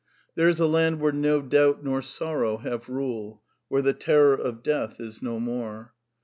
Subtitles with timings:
[0.33, 4.63] There is a land where no douht nor sorrow have rule: where the terror of
[4.63, 5.93] Death is no more.